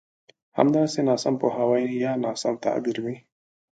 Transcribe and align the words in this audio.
همداسې 0.59 0.99
ناسم 1.09 1.33
پوهاوی 1.41 1.85
يا 2.03 2.11
ناسم 2.23 2.53
تعبير 2.65 2.97
وي. 3.03 3.15